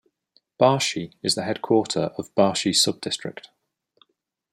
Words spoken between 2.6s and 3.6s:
subdistrict.